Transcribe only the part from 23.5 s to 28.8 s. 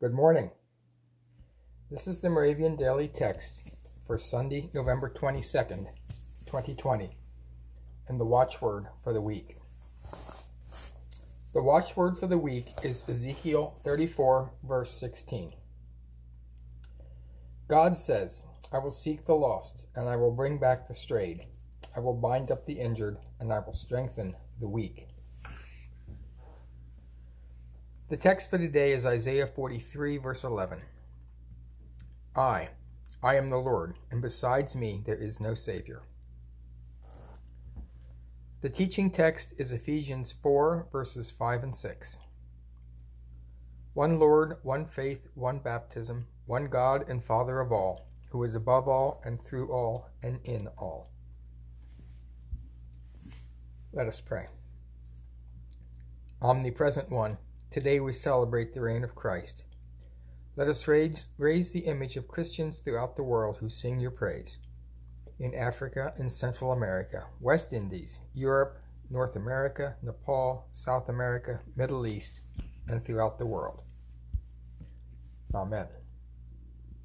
I will strengthen the weak. The text for